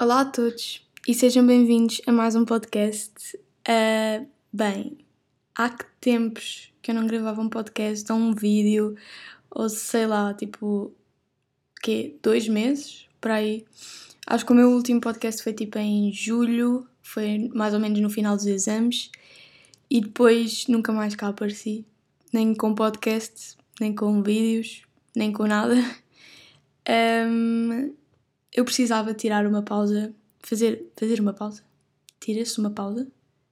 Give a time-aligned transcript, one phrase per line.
[0.00, 3.36] Olá a todos e sejam bem-vindos a mais um podcast.
[3.68, 4.96] Uh, bem,
[5.56, 8.94] há que tempos que eu não gravava um podcast ou um vídeo,
[9.50, 10.92] ou sei lá, tipo,
[11.82, 12.14] quê?
[12.22, 13.08] Dois meses?
[13.20, 13.66] Por aí.
[14.24, 18.08] Acho que o meu último podcast foi tipo em julho, foi mais ou menos no
[18.08, 19.10] final dos exames,
[19.90, 21.84] e depois nunca mais cá apareci,
[22.32, 24.82] nem com podcast, nem com vídeos,
[25.16, 25.74] nem com nada.
[26.90, 27.92] Um,
[28.52, 31.62] eu precisava tirar uma pausa, fazer, fazer uma pausa.
[32.20, 33.06] Tira-se uma pausa?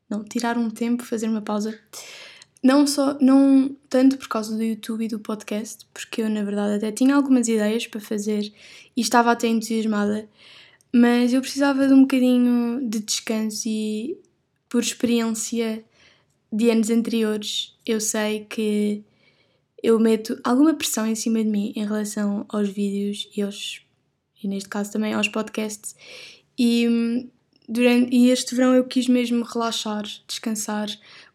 [0.08, 1.78] Não, tirar um tempo, fazer uma pausa.
[2.62, 6.76] Não só, não tanto por causa do YouTube e do podcast, porque eu na verdade
[6.76, 8.52] até tinha algumas ideias para fazer
[8.96, 10.28] e estava até entusiasmada,
[10.92, 14.18] mas eu precisava de um bocadinho de descanso e
[14.68, 15.84] por experiência
[16.52, 19.04] de anos anteriores eu sei que
[19.82, 23.85] eu meto alguma pressão em cima de mim em relação aos vídeos e aos
[24.46, 25.94] e neste caso também aos podcasts.
[26.58, 27.28] E,
[27.68, 30.88] durante, e este verão eu quis mesmo relaxar, descansar,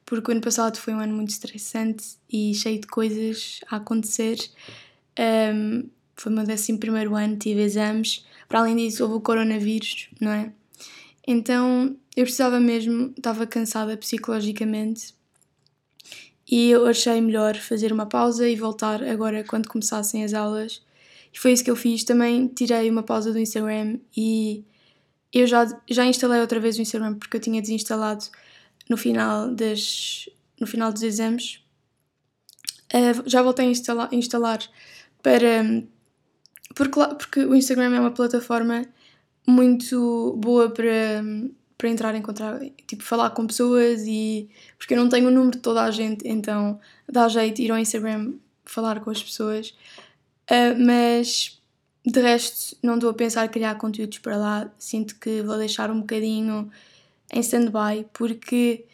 [0.05, 4.37] porque o ano passado foi um ano muito estressante e cheio de coisas a acontecer.
[5.53, 10.09] Um, foi o meu décimo primeiro ano, tive exames, para além disso houve o coronavírus,
[10.19, 10.51] não é?
[11.27, 15.13] Então eu precisava mesmo, estava cansada psicologicamente
[16.49, 20.81] e eu achei melhor fazer uma pausa e voltar agora quando começassem as aulas
[21.33, 22.03] e foi isso que eu fiz.
[22.03, 24.65] Também tirei uma pausa do Instagram e
[25.33, 28.25] eu já, já instalei outra vez o Instagram porque eu tinha desinstalado
[28.89, 31.61] no final, das, no final dos exames.
[32.93, 34.59] Uh, já voltei a instalar, instalar
[35.23, 35.63] para.
[36.75, 38.85] Porque, porque o Instagram é uma plataforma
[39.47, 41.23] muito boa para,
[41.77, 44.49] para entrar em contato, tipo, falar com pessoas e.
[44.77, 47.77] Porque eu não tenho o número de toda a gente, então dá jeito ir ao
[47.77, 48.33] Instagram
[48.65, 49.73] falar com as pessoas.
[50.51, 51.61] Uh, mas
[52.05, 54.71] de resto, não estou a pensar criar conteúdos para lá.
[54.77, 56.69] Sinto que vou deixar um bocadinho
[57.31, 58.85] em stand-by porque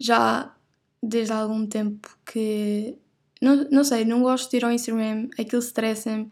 [0.00, 0.54] já
[1.02, 2.96] desde há algum tempo que.
[3.40, 6.30] Não, não sei, não gosto de ir ao Instagram, aquilo estressa-me.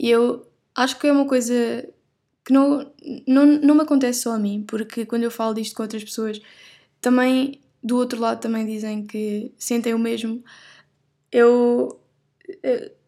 [0.00, 0.44] E eu
[0.74, 1.88] acho que é uma coisa
[2.44, 2.90] que não,
[3.26, 6.40] não, não me acontece só a mim, porque quando eu falo disto com outras pessoas,
[7.00, 10.42] também do outro lado também dizem que sentem o mesmo.
[11.30, 12.00] Eu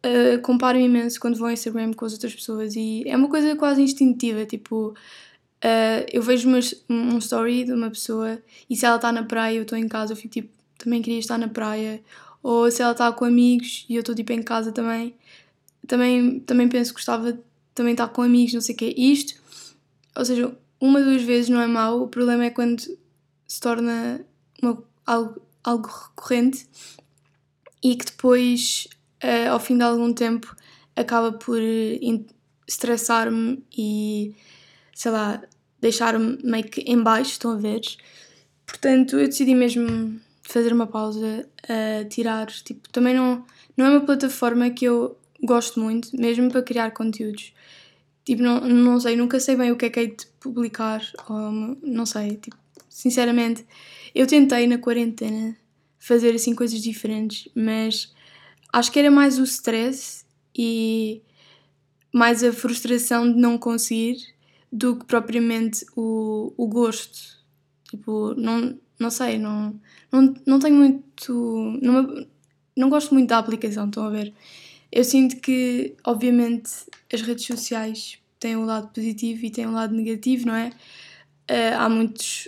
[0.05, 3.55] uh, comparo imenso quando vou ao Instagram com as outras pessoas e é uma coisa
[3.55, 8.95] quase instintiva, tipo, uh, eu vejo uma, um story de uma pessoa e se ela
[8.95, 12.01] está na praia eu estou em casa, eu fico tipo, também queria estar na praia,
[12.41, 15.15] ou se ela está com amigos e eu estou tipo em casa também,
[15.87, 17.39] também, também penso que gostava de
[17.73, 19.39] também estar com amigos, não sei o quê, isto,
[20.15, 22.81] ou seja, uma, duas vezes não é mau, o problema é quando
[23.47, 24.25] se torna
[24.61, 26.67] uma, algo, algo recorrente
[27.83, 28.87] e que depois
[29.23, 30.55] uh, ao fim de algum tempo
[30.95, 31.59] acaba por
[32.67, 34.35] estressar-me e,
[34.93, 35.41] sei lá,
[35.79, 37.81] deixar-me meio que em baixo, estão a ver?
[38.65, 43.45] Portanto, eu decidi mesmo fazer uma pausa, uh, tirar, tipo, também não,
[43.75, 47.53] não é uma plataforma que eu gosto muito, mesmo para criar conteúdos.
[48.23, 51.77] Tipo, não, não sei, nunca sei bem o que é que hei de publicar, ou
[51.81, 52.57] não sei, tipo,
[52.89, 53.65] sinceramente,
[54.13, 55.55] eu tentei na quarentena
[55.97, 58.13] fazer assim coisas diferentes, mas
[58.71, 61.21] acho que era mais o stress e
[62.13, 64.17] mais a frustração de não conseguir
[64.71, 67.41] do que propriamente o, o gosto.
[67.89, 69.79] Tipo, não, não sei, não,
[70.11, 71.79] não, não tenho muito.
[71.81, 72.27] Não,
[72.75, 74.33] não gosto muito da aplicação, estão a ver?
[74.91, 76.71] Eu sinto que, obviamente,
[77.11, 80.69] as redes sociais têm um lado positivo e têm um lado negativo, não é?
[81.49, 82.47] Uh, há muitos,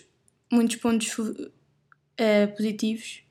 [0.52, 3.23] muitos pontos uh, positivos,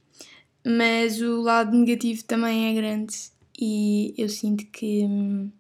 [0.65, 3.15] mas o lado negativo também é grande
[3.59, 5.05] e eu sinto que.
[5.05, 5.51] Hum,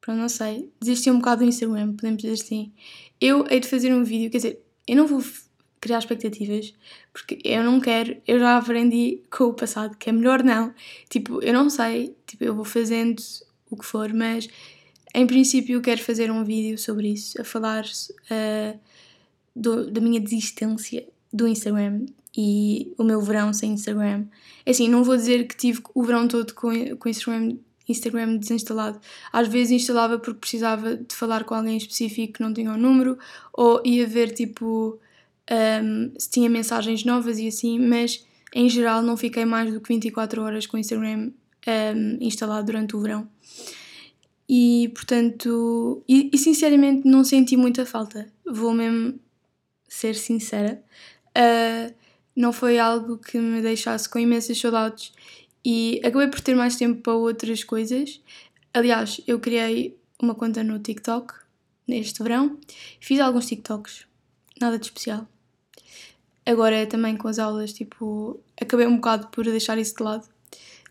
[0.00, 0.70] pronto, não sei.
[0.80, 2.72] Desisti um bocado do Instagram, podemos dizer assim.
[3.20, 5.22] Eu hei de fazer um vídeo, quer dizer, eu não vou
[5.80, 6.74] criar expectativas
[7.12, 10.72] porque eu não quero, eu já aprendi com o passado que é melhor não.
[11.08, 13.22] Tipo, eu não sei, tipo, eu vou fazendo
[13.70, 14.48] o que for, mas
[15.14, 18.78] em princípio eu quero fazer um vídeo sobre isso, a falar uh,
[19.54, 24.26] do, da minha desistência do Instagram e o meu verão sem Instagram.
[24.64, 27.56] É assim, não vou dizer que tive o verão todo com, com Instagram,
[27.88, 29.00] Instagram desinstalado.
[29.32, 32.78] Às vezes instalava porque precisava de falar com alguém específico que não tinha o um
[32.78, 33.18] número,
[33.52, 34.98] ou ia ver tipo
[35.50, 39.88] um, se tinha mensagens novas e assim, mas em geral não fiquei mais do que
[39.88, 41.30] 24 horas com o Instagram
[41.66, 43.28] um, instalado durante o verão.
[44.48, 49.18] E portanto, e, e, sinceramente não senti muita falta, vou mesmo
[49.86, 50.82] ser sincera.
[51.36, 51.94] Uh,
[52.38, 55.12] não foi algo que me deixasse com imensas saudades
[55.64, 58.22] e acabei por ter mais tempo para outras coisas.
[58.72, 61.34] Aliás, eu criei uma conta no TikTok,
[61.84, 62.56] neste verão.
[63.00, 64.06] Fiz alguns TikToks,
[64.60, 65.26] nada de especial.
[66.46, 70.28] Agora também com as aulas, tipo, acabei um bocado por deixar isso de lado.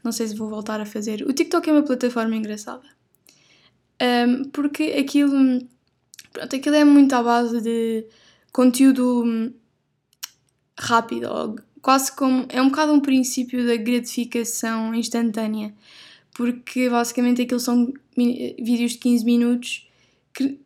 [0.04, 1.26] Não sei se vou voltar a fazer.
[1.26, 2.84] O TikTok é uma plataforma engraçada.
[4.02, 5.66] Um, porque aquilo,
[6.34, 8.06] pronto, aquilo é muito à base de
[8.52, 9.54] conteúdo
[11.30, 12.46] ou quase como.
[12.50, 15.74] É um bocado um princípio da gratificação instantânea,
[16.36, 19.88] porque basicamente aquilo são vídeos de 15 minutos
[20.34, 20.60] que.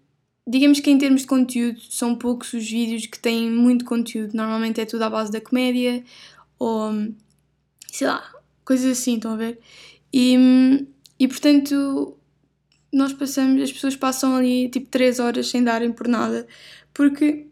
[0.47, 4.33] Digamos que em termos de conteúdo, são poucos os vídeos que têm muito conteúdo.
[4.33, 6.03] Normalmente é tudo à base da comédia
[6.57, 6.91] ou
[7.91, 8.23] sei lá,
[8.65, 9.59] coisas assim, estão a ver?
[10.13, 10.35] E,
[11.19, 12.17] e portanto,
[12.91, 16.47] nós passamos, as pessoas passam ali tipo 3 horas sem darem por nada,
[16.93, 17.47] porque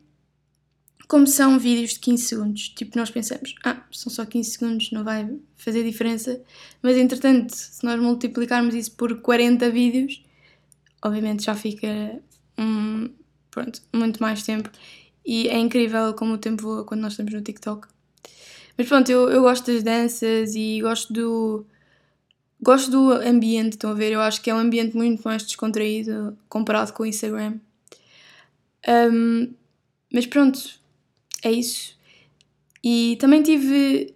[1.09, 5.03] como são vídeos de 15 segundos, tipo, nós pensamos, ah, são só 15 segundos, não
[5.03, 5.27] vai
[5.57, 6.39] fazer diferença,
[6.83, 10.23] mas entretanto, se nós multiplicarmos isso por 40 vídeos,
[11.03, 11.87] obviamente já fica,
[12.59, 13.09] um,
[13.49, 14.69] pronto, muito mais tempo,
[15.25, 17.87] e é incrível como o tempo voa quando nós estamos no TikTok.
[18.77, 21.65] Mas pronto, eu, eu gosto das danças e gosto do,
[22.61, 24.11] gosto do ambiente, estão a ver?
[24.11, 27.57] Eu acho que é um ambiente muito mais descontraído comparado com o Instagram.
[28.87, 29.51] Um,
[30.13, 30.78] mas pronto,
[31.43, 31.97] é isso.
[32.83, 34.13] E também tive.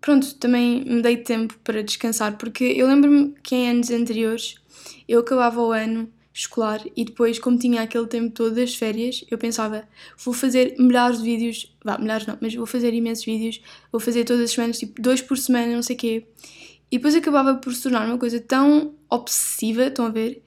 [0.00, 4.54] Pronto, também me dei tempo para descansar, porque eu lembro-me que em anos anteriores
[5.06, 9.36] eu acabava o ano escolar e depois, como tinha aquele tempo todo das férias, eu
[9.36, 9.86] pensava,
[10.16, 13.60] vou fazer milhares de vídeos, vá, milhares não, mas vou fazer imensos vídeos,
[13.92, 16.26] vou fazer todas as semanas, tipo, dois por semana, não sei o quê.
[16.90, 20.42] E depois acabava por se tornar uma coisa tão obsessiva, estão a ver,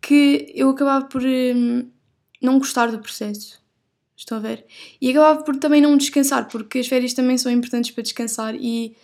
[0.00, 1.88] que eu acabava por hum,
[2.42, 3.62] não gostar do processo.
[4.16, 4.64] Estão a ver?
[5.00, 8.54] E acabava por também não descansar, porque as férias também são importantes para descansar.
[8.54, 8.96] E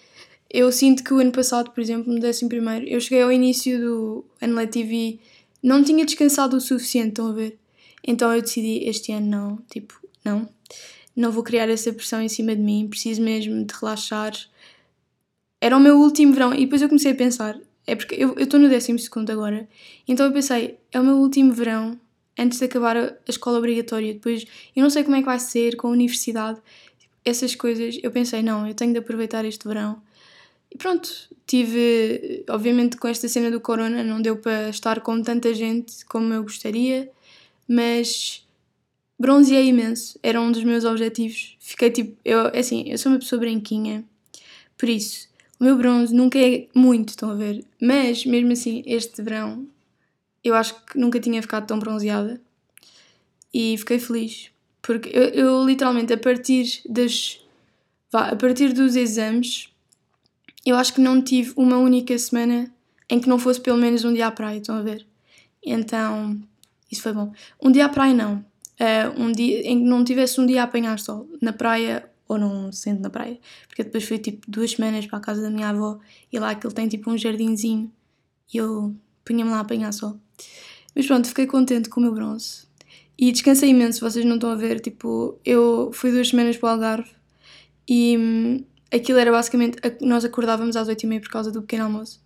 [0.49, 3.79] eu sinto que o ano passado, por exemplo, no décimo primeiro, eu cheguei ao início
[3.79, 5.21] do ano letivo e
[5.63, 7.59] não tinha descansado o suficiente, estão a ver?
[8.07, 10.49] Então eu decidi este ano não, tipo, não,
[11.15, 14.33] não vou criar essa pressão em cima de mim, preciso mesmo de relaxar.
[15.61, 18.59] Era o meu último verão e depois eu comecei a pensar, é porque eu estou
[18.59, 19.69] no décimo segundo agora,
[20.09, 21.99] então eu pensei, é o meu último verão,
[22.39, 24.13] antes de acabar a, escola obrigatória.
[24.13, 26.61] Depois, eu não sei como é que vai ser com a universidade,
[27.25, 27.99] essas coisas.
[28.03, 30.01] Eu pensei, não, eu tenho de aproveitar este verão.
[30.71, 31.11] E pronto,
[31.47, 36.33] tive, obviamente, com esta cena do corona, não deu para estar com tanta gente como
[36.33, 37.11] eu gostaria,
[37.69, 38.47] mas
[39.19, 41.57] bronzeei imenso, era um dos meus objetivos.
[41.61, 44.03] Fiquei tipo, eu, é assim, eu sou uma pessoa branquinha,
[44.79, 45.29] por isso,
[45.61, 47.65] o meu bronze nunca é muito, estão a ver?
[47.81, 49.67] Mas, mesmo assim, este verão
[50.45, 52.41] eu acho que nunca tinha ficado tão bronzeada
[53.53, 54.51] e fiquei feliz
[54.81, 57.41] porque eu, eu literalmente a partir das
[58.11, 59.73] vá, a partir dos exames
[60.65, 62.73] eu acho que não tive uma única semana
[63.09, 65.07] em que não fosse pelo menos um dia à praia, estão a ver?
[65.63, 66.41] Então,
[66.91, 67.33] isso foi bom.
[67.61, 68.45] Um dia à praia não.
[68.81, 72.39] Uh, um dia em que não tivesse um dia a apanhar sol na praia ou
[72.39, 73.39] não sendo na praia.
[73.69, 75.99] Porque depois fui tipo duas semanas para a casa da minha avó
[76.33, 77.93] e lá que ele tem tipo um jardinzinho
[78.53, 80.19] e eu punha-me lá a apanhar sol.
[80.95, 82.67] Mas pronto, fiquei contente com o meu bronze.
[83.19, 84.81] E descansei imenso, vocês não estão a ver.
[84.81, 87.11] Tipo, eu fui duas semanas para o Algarve
[87.89, 89.79] e hum, aquilo era basicamente.
[90.01, 92.21] Nós acordávamos às oito e meia por causa do pequeno almoço.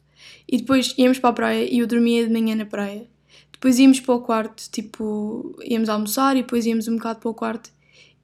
[0.48, 3.06] E depois íamos para a praia e eu dormia de manhã na praia.
[3.52, 7.34] Depois íamos para o quarto, tipo, íamos almoçar e depois íamos um bocado para o
[7.34, 7.70] quarto.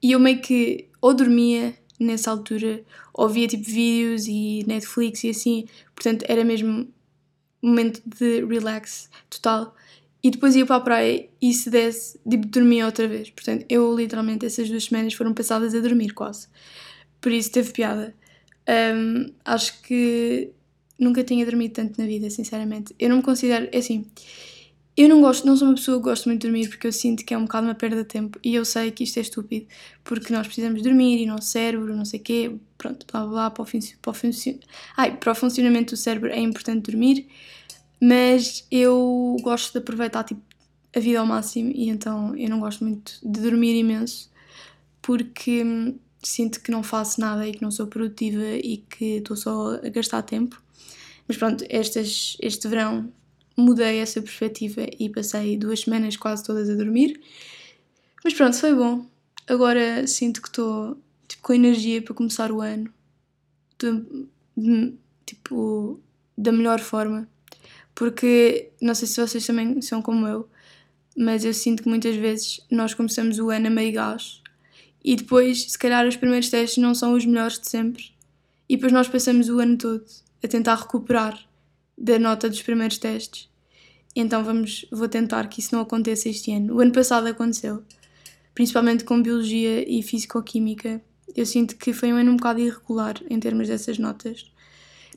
[0.02, 2.83] E eu meio que ou dormia nessa altura,
[3.14, 5.64] ou via tipo vídeos e Netflix e assim.
[5.95, 6.88] Portanto, era mesmo
[7.62, 9.75] momento de relax total.
[10.23, 13.31] E depois ia para a praia e se desse, tipo, dormia outra vez.
[13.31, 16.49] Portanto, eu literalmente essas duas semanas foram passadas a dormir quase.
[17.21, 18.14] Por isso teve piada.
[18.69, 20.50] Um, acho que
[20.99, 22.95] nunca tinha dormido tanto na vida, sinceramente.
[22.99, 23.69] Eu não me considero.
[23.73, 24.07] É assim.
[24.94, 27.25] Eu não gosto, não sou uma pessoa que gosta muito de dormir porque eu sinto
[27.25, 29.66] que é um bocado uma perda de tempo e eu sei que isto é estúpido
[30.04, 33.62] porque nós precisamos dormir e nosso cérebro, não sei o quê, pronto, blá blá, para
[33.62, 34.14] o, para, o.
[34.96, 37.26] Ai, para o funcionamento do cérebro é importante dormir,
[38.00, 40.42] mas eu gosto de aproveitar tipo,
[40.94, 44.30] a vida ao máximo e então eu não gosto muito de dormir imenso
[45.00, 49.37] porque hum, sinto que não faço nada e que não sou produtiva e que estou
[49.37, 50.62] só a gastar tempo.
[51.26, 53.11] Mas pronto, este verão
[53.56, 57.21] mudei essa perspectiva e passei duas semanas quase todas a dormir.
[58.25, 59.06] Mas pronto, foi bom.
[59.47, 60.97] Agora sinto que estou
[61.28, 62.92] tipo, com energia para começar o ano.
[63.78, 64.94] De, de,
[65.26, 66.00] tipo,
[66.37, 67.28] da melhor forma
[67.94, 70.49] porque não sei se vocês também são como eu,
[71.16, 74.40] mas eu sinto que muitas vezes nós começamos o ano a meio gás
[75.04, 78.12] e depois, se calhar, os primeiros testes não são os melhores de sempre
[78.68, 80.04] e depois nós passamos o ano todo
[80.42, 81.38] a tentar recuperar
[82.02, 83.49] da nota dos primeiros testes.
[84.14, 86.75] Então vamos, vou tentar que isso não aconteça este ano.
[86.75, 87.85] O ano passado aconteceu,
[88.52, 91.00] principalmente com Biologia e Físico-Química.
[91.35, 94.50] Eu sinto que foi um ano um bocado irregular em termos dessas notas.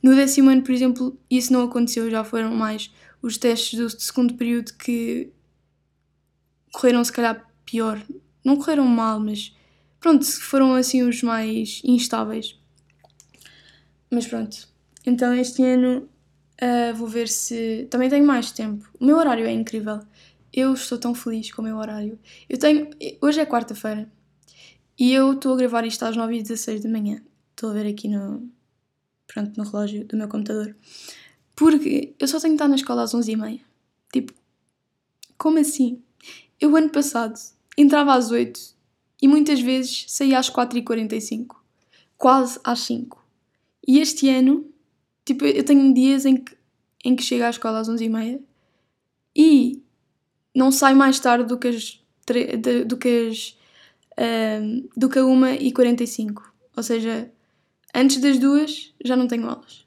[0.02, 4.36] No décimo ano, por exemplo, isso não aconteceu, já foram mais os testes do segundo
[4.36, 5.32] período que
[6.72, 8.00] correram se calhar pior.
[8.44, 9.56] Não correram mal, mas
[10.00, 12.60] pronto, foram assim os mais instáveis.
[14.12, 14.68] Mas pronto.
[15.06, 16.08] Então este ano
[16.62, 17.88] uh, vou ver se.
[17.90, 18.90] Também tenho mais tempo.
[19.00, 20.00] O meu horário é incrível.
[20.54, 22.20] Eu estou tão feliz com o meu horário.
[22.50, 22.90] Eu tenho.
[23.22, 24.12] Hoje é quarta-feira.
[24.98, 27.22] E eu estou a gravar isto às 9h16 da manhã.
[27.52, 28.50] Estou a ver aqui no.
[29.28, 30.76] Pronto, no relógio do meu computador.
[31.56, 33.62] Porque eu só tenho que estar na escola às 11h30.
[34.12, 34.34] Tipo,
[35.38, 36.02] como assim?
[36.60, 37.38] Eu, ano passado,
[37.78, 38.60] entrava às 8
[39.22, 41.56] e muitas vezes saía às 4h45.
[42.18, 43.24] Quase às 5.
[43.88, 44.66] E este ano,
[45.26, 46.56] tipo, eu tenho dias em que,
[47.04, 48.40] em que chego à escola às 11h30
[49.36, 49.84] e
[50.54, 52.00] não saio mais tarde do que as,
[52.88, 53.58] do que as
[54.18, 56.42] um, do que a 1h45.
[56.76, 57.32] Ou seja,
[57.94, 59.86] antes das duas já não tenho aulas.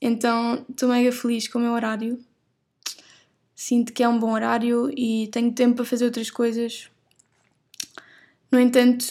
[0.00, 2.18] Então estou mega feliz com o meu horário.
[3.54, 6.88] Sinto que é um bom horário e tenho tempo para fazer outras coisas.
[8.50, 9.04] No entanto,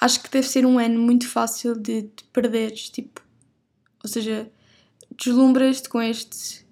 [0.00, 3.22] acho que deve ser um ano muito fácil de te perderes, tipo,
[4.02, 4.50] ou seja,
[5.22, 6.64] deslumbras-te com este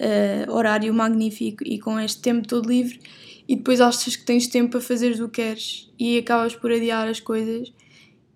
[0.00, 3.00] uh, horário magnífico e com este tempo todo livre
[3.46, 7.06] e depois achas que tens tempo para fazer o que queres e acabas por adiar
[7.06, 7.72] as coisas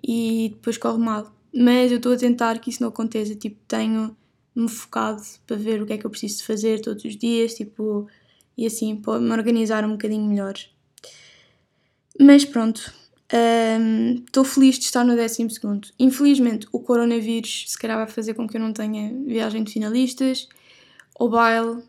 [0.07, 1.35] e depois corre mal.
[1.55, 5.87] Mas eu estou a tentar que isso não aconteça, tipo, tenho-me focado para ver o
[5.87, 8.07] que é que eu preciso fazer todos os dias, tipo,
[8.57, 10.55] e assim, para me organizar um bocadinho melhor.
[12.21, 12.93] Mas pronto,
[13.31, 15.47] Estou um, feliz de estar no 12.
[15.99, 20.49] Infelizmente, o coronavírus se calhar vai fazer com que eu não tenha viagem de finalistas
[21.15, 21.83] ou baile.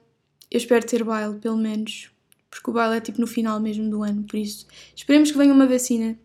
[0.52, 2.12] Eu espero ter baile, pelo menos,
[2.52, 4.24] porque o baile é tipo no final mesmo do ano.
[4.24, 6.20] Por isso, esperemos que venha uma vacina.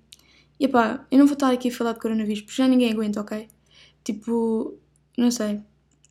[0.59, 3.21] E pá, eu não vou estar aqui a falar de coronavírus porque já ninguém aguenta,
[3.21, 3.49] ok?
[4.03, 4.77] Tipo,
[5.17, 5.61] não sei.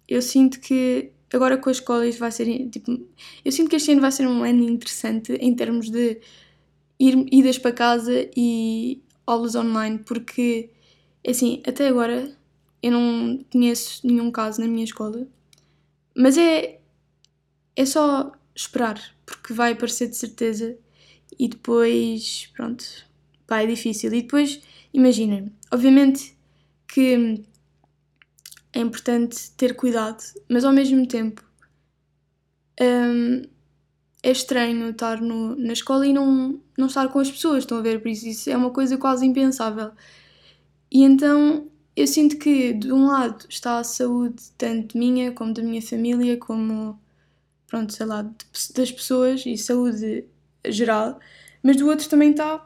[0.08, 2.70] Eu sinto que agora com a escola isto vai ser.
[2.70, 3.06] Tipo,
[3.44, 6.22] eu sinto que este ano vai ser um ano interessante em termos de
[7.00, 10.70] ir, idas para casa e aulas online, porque,
[11.28, 12.36] assim, até agora
[12.82, 15.28] eu não conheço nenhum caso na minha escola,
[16.16, 16.80] mas é,
[17.76, 20.78] é só esperar, porque vai aparecer de certeza
[21.40, 22.86] e depois, pronto,
[23.48, 24.14] pá, é difícil.
[24.14, 24.62] E depois,
[24.94, 26.38] imaginem, obviamente
[26.88, 27.44] que
[28.74, 31.44] é importante ter cuidado, mas ao mesmo tempo
[32.80, 33.42] hum,
[34.22, 37.82] é estranho estar no, na escola e não, não estar com as pessoas, estão a
[37.82, 38.02] ver?
[38.02, 39.92] Por isso, isso é uma coisa quase impensável.
[40.92, 45.62] E então eu sinto que, de um lado, está a saúde tanto minha como da
[45.64, 47.00] minha família, como,
[47.68, 48.24] pronto, sei lá,
[48.76, 50.26] das pessoas e saúde
[50.68, 51.20] geral,
[51.62, 52.66] mas do outro também está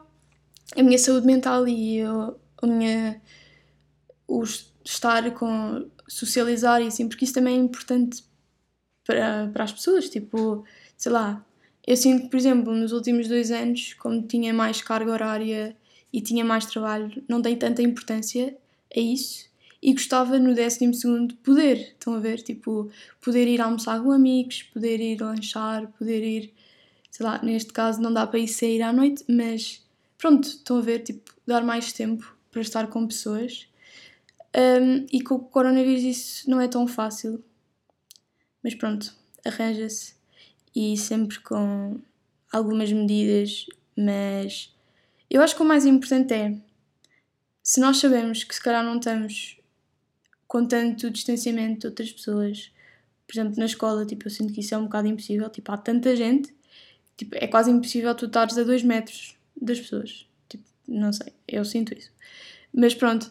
[0.76, 3.20] a minha saúde mental e eu, a minha.
[4.26, 4.42] o
[4.84, 5.90] estar com.
[6.08, 8.24] socializar e assim, porque isso também é importante
[9.04, 10.64] para, para as pessoas, tipo,
[10.96, 11.44] sei lá,
[11.86, 15.76] eu sinto que, por exemplo, nos últimos dois anos, como tinha mais carga horária
[16.12, 18.56] e tinha mais trabalho, não dei tanta importância
[18.94, 19.48] a isso
[19.82, 22.42] e gostava no décimo segundo poder, estão a ver?
[22.42, 26.54] Tipo, poder ir almoçar com amigos, poder ir lanchar, poder ir,
[27.10, 29.82] sei lá, neste caso não dá para ir sair à noite, mas
[30.16, 31.00] pronto, estão a ver?
[31.00, 33.68] Tipo, dar mais tempo para estar com pessoas.
[34.56, 37.42] Um, e com o coronavírus isso não é tão fácil.
[38.62, 39.14] Mas pronto,
[39.46, 40.17] arranja-se
[40.74, 42.00] e sempre com
[42.52, 44.74] algumas medidas, mas
[45.30, 46.54] eu acho que o mais importante é
[47.62, 49.58] se nós sabemos que se calhar não estamos
[50.46, 52.72] com tanto distanciamento de outras pessoas,
[53.26, 55.76] por exemplo, na escola, tipo, eu sinto que isso é um bocado impossível, tipo, há
[55.76, 56.54] tanta gente,
[57.16, 61.62] tipo, é quase impossível tu estares a dois metros das pessoas, tipo, não sei, eu
[61.64, 62.10] sinto isso.
[62.72, 63.30] Mas pronto,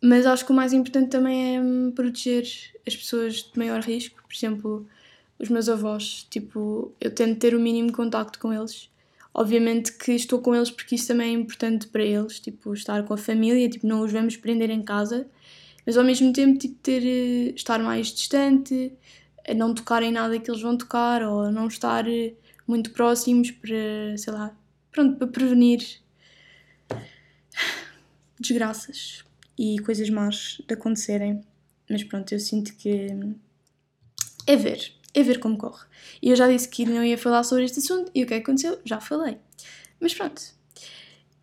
[0.00, 1.60] mas acho que o mais importante também é
[1.92, 2.44] proteger
[2.86, 4.88] as pessoas de maior risco, por exemplo,
[5.42, 8.88] os meus avós, tipo, eu tento ter o mínimo contacto com eles.
[9.34, 13.14] Obviamente que estou com eles porque isso também é importante para eles, tipo, estar com
[13.14, 15.26] a família, tipo, não os vamos prender em casa,
[15.84, 18.92] mas ao mesmo tempo, tipo, ter, eh, estar mais distante,
[19.56, 22.34] não tocar em nada que eles vão tocar, ou não estar eh,
[22.64, 24.56] muito próximos para, sei lá,
[24.92, 25.82] pronto, para prevenir
[28.38, 29.24] desgraças
[29.58, 31.42] e coisas más de acontecerem.
[31.90, 33.12] Mas pronto, eu sinto que
[34.46, 35.86] é ver é ver como corre.
[36.20, 38.38] E eu já disse que não ia falar sobre este assunto e o que é
[38.38, 38.80] aconteceu?
[38.84, 39.38] Já falei.
[40.00, 40.42] Mas pronto.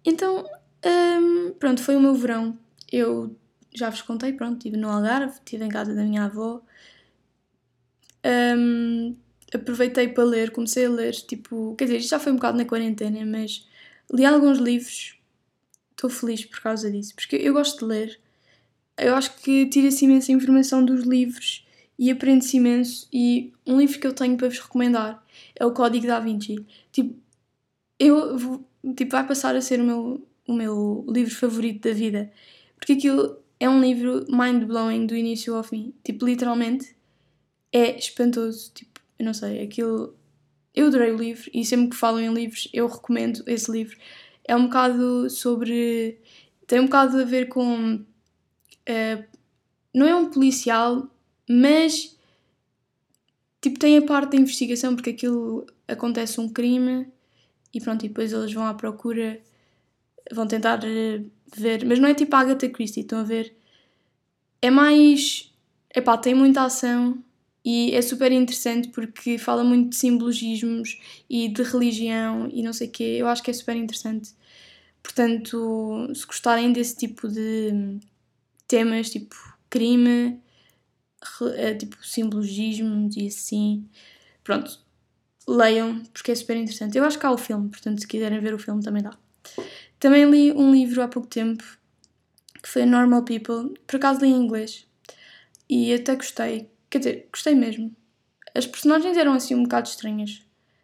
[0.05, 0.45] Então,
[0.85, 2.57] um, pronto, foi o meu verão.
[2.91, 3.35] Eu
[3.73, 6.61] já vos contei, pronto, estive no Algarve, estive em casa da minha avó.
[8.25, 9.15] Um,
[9.53, 12.65] aproveitei para ler, comecei a ler, tipo, quer dizer, isto já foi um bocado na
[12.65, 13.67] quarentena, mas
[14.11, 15.17] li alguns livros,
[15.91, 18.19] estou feliz por causa disso, porque eu gosto de ler.
[18.97, 21.65] Eu acho que tira-se imensa informação dos livros
[21.99, 23.07] e aprende-se imenso.
[23.11, 25.21] E um livro que eu tenho para vos recomendar
[25.53, 26.65] é o Código da Vinci.
[26.93, 27.13] Tipo,
[27.99, 28.65] eu vou,
[28.95, 32.31] tipo, vai passar a ser o meu, o meu livro favorito da vida,
[32.77, 35.93] porque aquilo é um livro mind-blowing do início ao fim.
[36.01, 36.95] Tipo, literalmente
[37.73, 38.71] é espantoso.
[38.73, 40.15] Tipo, eu não sei, aquilo.
[40.73, 43.97] Eu adorei o livro e sempre que falam em livros eu recomendo esse livro.
[44.45, 46.17] É um bocado sobre.
[46.65, 47.95] tem um bocado a ver com.
[47.95, 49.39] Uh,
[49.93, 51.09] não é um policial,
[51.49, 52.15] mas.
[53.61, 57.07] tipo, tem a parte da investigação porque aquilo acontece um crime
[57.73, 59.41] e pronto, e depois eles vão à procura,
[60.31, 61.23] vão tentar eh,
[61.55, 61.85] ver.
[61.85, 63.55] Mas não é tipo a Agatha Christie, estão a ver?
[64.61, 65.51] É mais.
[65.95, 67.23] Epá, tem muita ação
[67.65, 72.87] e é super interessante porque fala muito de simbologismos e de religião e não sei
[72.87, 73.03] o quê.
[73.19, 74.31] Eu acho que é super interessante.
[75.03, 77.99] Portanto, se gostarem desse tipo de
[78.67, 79.35] temas, tipo
[79.69, 80.39] crime,
[81.77, 83.87] tipo simbologismos e assim,
[84.43, 84.79] pronto,
[85.47, 86.97] leiam porque é super interessante.
[86.97, 89.17] Eu acho que há o filme, portanto, se quiserem ver o filme também dá.
[89.99, 91.63] Também li um livro há pouco tempo
[92.61, 94.85] que foi Normal People, por acaso li em inglês
[95.69, 97.95] e até gostei, quer dizer, gostei mesmo.
[98.55, 100.43] As personagens eram assim um bocado estranhas,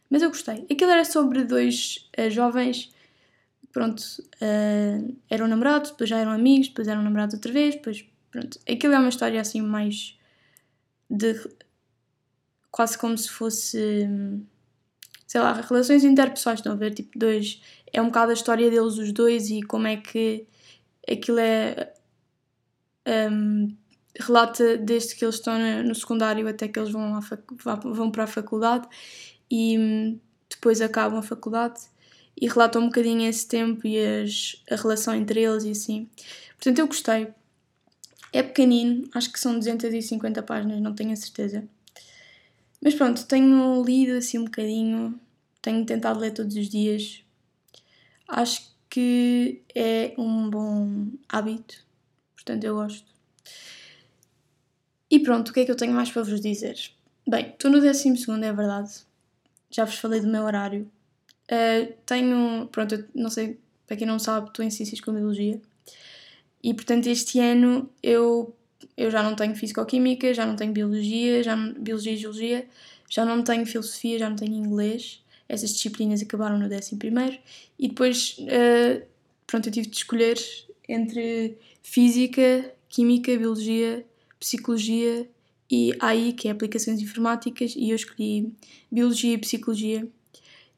[0.09, 0.65] mas eu gostei.
[0.69, 2.93] Aquilo era sobre dois uh, jovens,
[3.71, 8.59] pronto, uh, eram namorados, depois já eram amigos, depois eram namorados outra vez, depois, pronto.
[8.69, 10.17] Aquilo é uma história assim mais
[11.09, 11.35] de.
[12.71, 14.07] quase como se fosse.
[15.27, 16.93] sei lá, relações interpessoais, estão a ver?
[16.93, 17.61] Tipo, dois.
[17.91, 20.47] É um bocado a história deles, os dois, e como é que
[21.09, 21.93] aquilo é.
[23.07, 23.75] Um,
[24.19, 27.19] relata desde que eles estão no secundário até que eles vão,
[27.83, 28.87] vão para a faculdade
[29.51, 30.19] e hum,
[30.49, 31.81] depois acabam a faculdade
[32.39, 36.09] e relata um bocadinho esse tempo e as, a relação entre eles e assim.
[36.57, 37.27] Portanto, eu gostei.
[38.35, 41.65] É pequenino, acho que são 250 páginas, não tenho a certeza.
[42.83, 45.17] Mas pronto, tenho lido assim um bocadinho,
[45.61, 47.23] tenho tentado ler todos os dias.
[48.27, 51.81] Acho que é um bom hábito,
[52.33, 53.07] portanto eu gosto.
[55.09, 56.77] E pronto, o que é que eu tenho mais para vos dizer?
[57.25, 58.09] Bem, estou no 12,
[58.43, 58.91] é verdade.
[59.69, 60.91] Já vos falei do meu horário.
[61.49, 65.61] Uh, tenho, pronto, não sei, para quem não sabe, estou em Ciências com Biologia.
[66.65, 68.55] E portanto, este ano eu,
[68.97, 72.67] eu já não tenho Fisicoquímica, já não tenho Biologia, já não, Biologia e Geologia,
[73.09, 76.97] já não tenho Filosofia, já não tenho Inglês essas disciplinas acabaram no 11
[77.77, 79.05] e depois uh,
[79.45, 80.37] pronto, eu tive de escolher
[80.87, 84.05] entre Física, Química, Biologia,
[84.39, 85.27] Psicologia
[85.69, 88.53] e AI, que é Aplicações Informáticas, e eu escolhi
[88.91, 90.07] Biologia e Psicologia.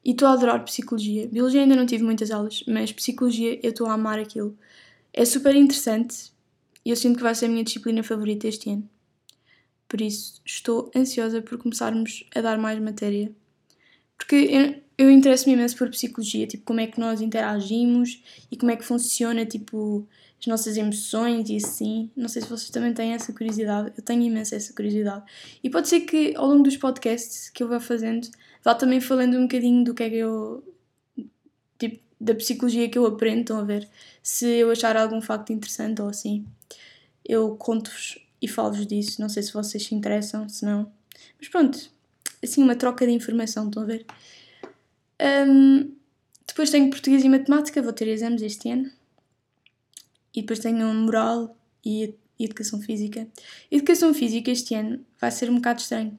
[0.04, 1.28] E estou a adorar Psicologia.
[1.28, 4.56] Biologia ainda não tive muitas aulas, mas Psicologia eu estou a amar aquilo.
[5.18, 6.32] É super interessante
[6.84, 8.88] e eu sinto que vai ser a minha disciplina favorita este ano.
[9.88, 13.34] Por isso, estou ansiosa por começarmos a dar mais matéria
[14.18, 18.72] porque eu, eu interesso-me imenso por psicologia, tipo, como é que nós interagimos e como
[18.72, 20.06] é que funciona, tipo,
[20.40, 22.10] as nossas emoções e assim.
[22.16, 25.24] Não sei se vocês também têm essa curiosidade, eu tenho imensa essa curiosidade.
[25.62, 28.28] E pode ser que ao longo dos podcasts que eu vá fazendo,
[28.62, 30.64] vá também falando um bocadinho do que é que eu.
[32.28, 33.88] Da psicologia que eu aprendo, estão a ver?
[34.22, 36.46] Se eu achar algum facto interessante ou assim,
[37.24, 39.20] eu conto-vos e falo-vos disso.
[39.20, 40.92] Não sei se vocês se interessam, se não.
[41.38, 41.90] Mas pronto,
[42.42, 44.06] assim uma troca de informação, estão a ver?
[45.48, 45.92] Um,
[46.46, 48.90] depois tenho português e matemática, vou ter exames este ano.
[50.34, 53.26] E depois tenho moral e educação física.
[53.70, 56.18] Educação física este ano vai ser um bocado estranho.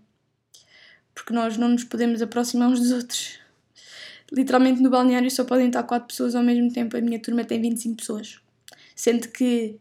[1.13, 3.38] Porque nós não nos podemos aproximar uns dos outros.
[4.31, 6.95] Literalmente no balneário só podem estar 4 pessoas ao mesmo tempo.
[6.95, 8.39] A minha turma tem 25 pessoas.
[8.95, 9.79] Sendo que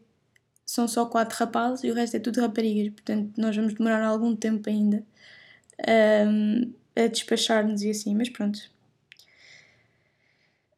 [0.65, 2.93] são só 4 rapazes e o resto é tudo raparigas.
[2.93, 5.05] Portanto, nós vamos demorar algum tempo ainda
[6.27, 8.59] um, a despachar-nos e assim, mas pronto.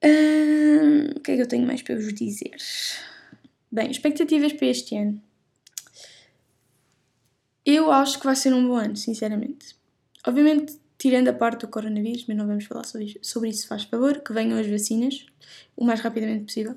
[0.03, 2.57] Um, o que é que eu tenho mais para vos dizer?
[3.71, 5.23] Bem, expectativas para este ano.
[7.65, 9.77] Eu acho que vai ser um bom ano, sinceramente.
[10.27, 13.85] Obviamente, tirando a parte do coronavírus, mas não vamos falar sobre isso, sobre isso faz
[13.85, 15.25] favor, que venham as vacinas
[15.75, 16.77] o mais rapidamente possível.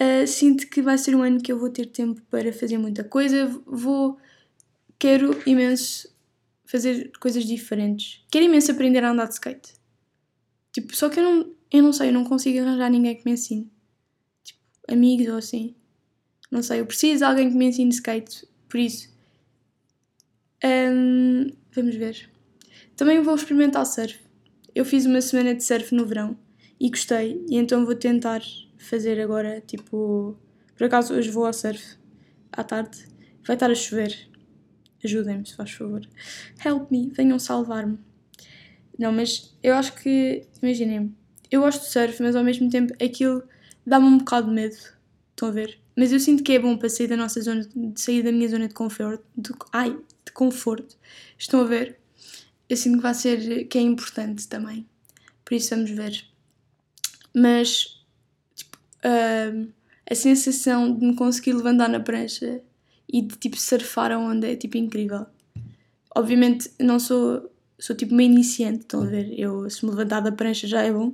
[0.00, 3.02] Uh, sinto que vai ser um ano que eu vou ter tempo para fazer muita
[3.02, 3.46] coisa.
[3.66, 4.16] Vou.
[4.96, 6.08] Quero imenso
[6.64, 8.24] fazer coisas diferentes.
[8.30, 9.72] Quero imenso aprender a andar de skate.
[10.72, 13.32] Tipo, só que eu não, eu não sei, eu não consigo arranjar ninguém que me
[13.32, 13.68] ensine.
[14.44, 15.74] Tipo, amigos ou assim.
[16.52, 18.46] Não sei, eu preciso de alguém que me ensine skate.
[18.68, 19.12] Por isso.
[20.64, 22.37] Um, vamos ver.
[22.98, 24.18] Também vou experimentar surf.
[24.74, 26.36] Eu fiz uma semana de surf no verão
[26.80, 28.42] e gostei, e então vou tentar
[28.76, 30.36] fazer agora, tipo.
[30.76, 31.96] Por acaso hoje vou ao surf
[32.50, 33.06] à tarde,
[33.46, 34.28] vai estar a chover.
[35.04, 36.00] Ajudem-me, se faz favor.
[36.64, 38.00] Help me, venham salvar-me.
[38.98, 41.14] Não, mas eu acho que, imaginem,
[41.52, 43.44] eu gosto de surf, mas ao mesmo tempo aquilo
[43.86, 44.76] dá-me um bocado de medo.
[45.30, 45.78] Estão a ver?
[45.96, 48.48] Mas eu sinto que é bom para sair da nossa zona, de sair da minha
[48.48, 49.24] zona de conforto.
[49.36, 50.96] De, ai, de conforto.
[51.38, 52.00] Estão a ver?
[52.68, 54.86] Eu sinto que vai ser, que é importante também.
[55.44, 56.24] Por isso vamos ver.
[57.34, 58.04] Mas,
[58.54, 59.72] tipo, uh,
[60.10, 62.60] a sensação de me conseguir levantar na prancha
[63.08, 65.26] e de, tipo, surfar a onda é, tipo, incrível.
[66.14, 69.38] Obviamente, não sou sou tipo uma iniciante, estão a ver?
[69.38, 71.08] Eu, se me levantar da prancha já é bom.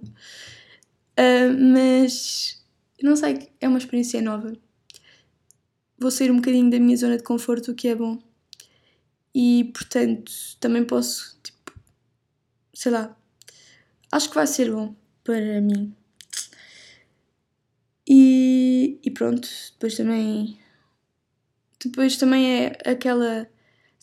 [1.16, 2.64] Uh, mas
[3.02, 4.52] não sei, é uma experiência nova.
[5.98, 8.18] Vou sair um bocadinho da minha zona de conforto, o que é bom.
[9.34, 11.72] E portanto, também posso, tipo,
[12.72, 13.16] sei lá,
[14.12, 14.94] acho que vai ser bom
[15.24, 15.94] para mim.
[18.06, 20.58] E, e pronto, depois também.
[21.82, 23.48] Depois também é aquela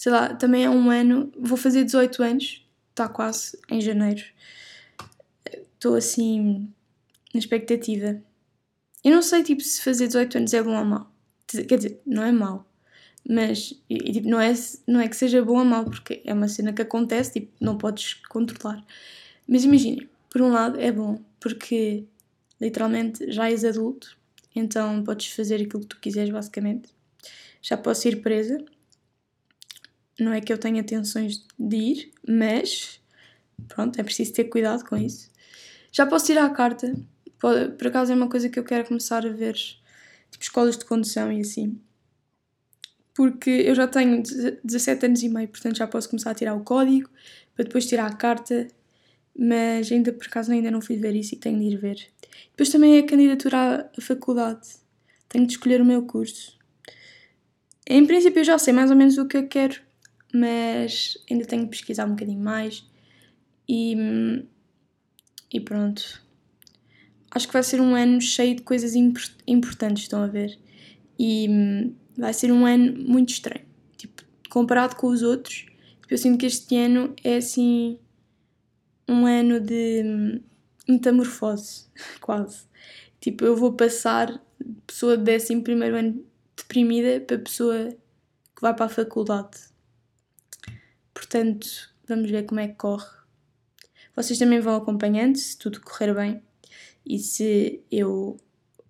[0.02, 4.24] sei lá, também é um ano, vou fazer 18 anos, está quase em janeiro.
[5.76, 6.74] Estou assim
[7.32, 8.20] na expectativa.
[9.04, 11.12] Eu não sei tipo, se fazer 18 anos é bom ou mau.
[11.46, 12.66] Quer dizer, não é mau.
[13.28, 14.54] Mas e, tipo, não, é,
[14.88, 17.78] não é que seja bom ou mau, porque é uma cena que acontece, tipo, não
[17.78, 18.84] podes controlar.
[19.48, 22.06] Mas imaginem, por um lado é bom, porque
[22.60, 24.18] literalmente já és adulto,
[24.56, 26.90] então podes fazer aquilo que tu quiseres, basicamente.
[27.62, 28.64] Já posso ir presa,
[30.20, 33.00] não é que eu tenha intenções de ir, mas
[33.68, 35.30] pronto, é preciso ter cuidado com isso.
[35.92, 36.94] Já posso tirar a carta,
[37.40, 39.56] por acaso é uma coisa que eu quero começar a ver,
[40.30, 41.80] tipo escolas de condução e assim.
[43.14, 44.24] Porque eu já tenho
[44.64, 47.10] 17 anos e meio, portanto já posso começar a tirar o código,
[47.56, 48.68] para depois tirar a carta,
[49.38, 52.08] mas ainda por acaso ainda não fui ver isso e tenho de ir ver.
[52.52, 54.68] Depois também é a candidatura à faculdade,
[55.28, 56.58] tenho de escolher o meu curso.
[57.88, 59.82] Em princípio eu já sei mais ou menos o que eu quero
[60.34, 62.86] mas ainda tenho de pesquisar um bocadinho mais
[63.68, 63.96] e,
[65.52, 66.22] e pronto.
[67.30, 70.58] Acho que vai ser um ano cheio de coisas importantes, estão a ver?
[71.18, 73.66] E vai ser um ano muito estranho.
[73.98, 75.66] Tipo, comparado com os outros,
[76.02, 78.00] tipo, eu sinto que este ano é assim
[79.08, 80.40] um ano de
[80.88, 81.88] metamorfose,
[82.22, 82.66] quase.
[83.20, 85.64] Tipo, eu vou passar de pessoa de 11
[85.98, 87.90] ano deprimida para pessoa
[88.56, 89.72] que vai para a faculdade
[91.14, 91.68] Portanto,
[92.08, 93.10] vamos ver como é que corre.
[94.16, 96.42] Vocês também vão acompanhando se tudo correr bem
[97.06, 98.38] e se eu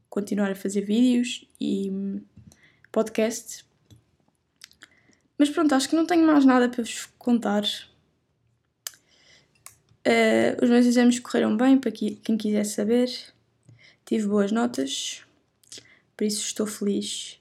[0.10, 1.91] continuar a fazer vídeos e
[2.91, 3.65] podcast.
[5.38, 7.63] Mas pronto, acho que não tenho mais nada para vos contar.
[10.06, 13.10] Uh, os meus exames correram bem, para quem quiser saber.
[14.06, 15.23] Tive boas notas,
[16.17, 17.39] por isso estou feliz.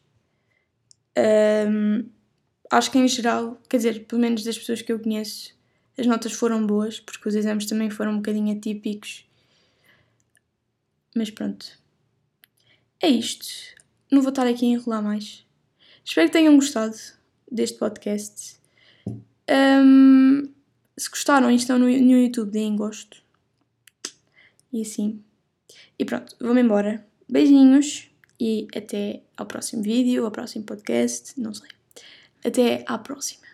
[1.19, 2.09] Um,
[2.71, 5.55] acho que em geral, quer dizer, pelo menos das pessoas que eu conheço,
[5.99, 9.27] as notas foram boas, porque os exames também foram um bocadinho atípicos.
[11.15, 11.67] Mas pronto.
[13.03, 13.80] É isto.
[14.11, 15.45] Não vou estar aqui a enrolar mais.
[16.05, 16.97] Espero que tenham gostado
[17.51, 18.57] deste podcast.
[19.49, 20.49] Um,
[20.97, 23.23] se gostaram estão no, no YouTube, deem gosto.
[24.73, 25.23] E assim.
[25.99, 27.07] E pronto, vou-me embora.
[27.29, 31.69] Beijinhos e até ao próximo vídeo, ao próximo podcast, não sei.
[32.45, 33.50] Até à próxima.